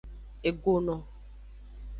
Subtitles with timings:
[0.49, 0.95] Egono.